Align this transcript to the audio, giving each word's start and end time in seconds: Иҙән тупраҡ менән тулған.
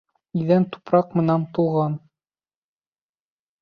Иҙән 0.43 0.65
тупраҡ 0.77 1.13
менән 1.21 1.47
тулған. 1.59 2.01